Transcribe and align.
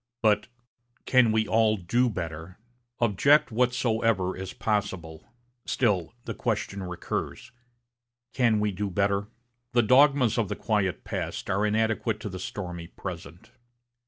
but, 0.23 0.47
'Can 1.05 1.31
we 1.31 1.47
all 1.47 1.77
do 1.77 2.09
better?' 2.09 2.57
Object 3.01 3.51
whatsoever 3.51 4.35
is 4.35 4.51
possible, 4.51 5.27
still 5.67 6.15
the 6.25 6.33
question 6.33 6.81
recurs, 6.81 7.51
'Can 8.33 8.59
we 8.59 8.71
do 8.71 8.89
better?' 8.89 9.27
The 9.73 9.83
dogmas 9.83 10.39
of 10.39 10.49
the 10.49 10.55
quiet 10.55 11.03
past 11.03 11.51
are 11.51 11.67
inadequate 11.67 12.19
to 12.21 12.29
the 12.29 12.39
stormy 12.39 12.87
present. 12.87 13.51